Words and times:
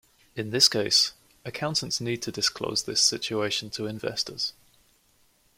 In 0.35 0.49
this 0.49 0.67
case, 0.67 1.13
accountants 1.45 2.01
need 2.01 2.23
to 2.23 2.31
disclose 2.31 2.81
this 2.81 3.01
situation 3.01 3.69
to 3.69 3.85
investors. 3.85 4.53